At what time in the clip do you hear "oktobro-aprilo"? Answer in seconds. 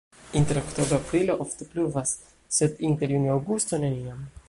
0.61-1.35